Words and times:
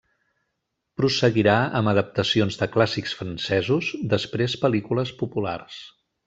Prosseguirà 1.01 1.57
amb 1.79 1.91
adaptacions 1.91 2.57
de 2.63 2.69
clàssics 2.77 3.13
francesos, 3.19 3.93
després 4.15 4.57
pel·lícules 4.65 5.15
populars. 5.25 5.79